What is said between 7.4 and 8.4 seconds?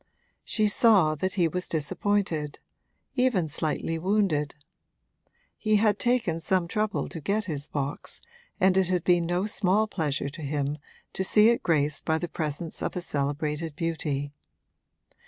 his box